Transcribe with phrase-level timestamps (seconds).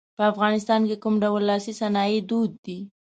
[0.17, 2.79] په افغانستان کې کوم ډول لاسي صنایع دود دي.